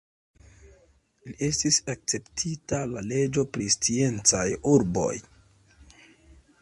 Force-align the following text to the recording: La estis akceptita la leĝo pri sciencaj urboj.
La 1.29 1.33
estis 1.47 1.77
akceptita 1.93 2.79
la 2.95 3.03
leĝo 3.11 3.45
pri 3.57 3.69
sciencaj 3.77 4.45
urboj. 4.73 5.15